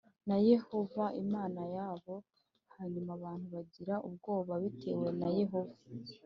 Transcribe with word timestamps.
na 0.27 0.37
Yehova 0.49 1.03
Imana 1.23 1.61
yabo 1.75 2.13
Hanyuma 2.75 3.11
abantu 3.17 3.45
bagira 3.55 3.95
ubwoba 4.07 4.53
bitewe 4.63 5.07
na 5.19 5.27
Yehova 5.39 5.77